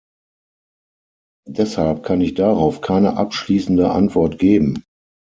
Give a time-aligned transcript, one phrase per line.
[1.47, 4.83] Deshalb kann ich darauf keine abschließende Antwort geben.